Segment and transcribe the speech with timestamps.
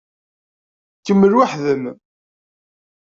[1.05, 1.83] Kemmel weḥd-m.